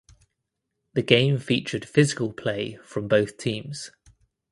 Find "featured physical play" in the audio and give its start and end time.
1.37-2.77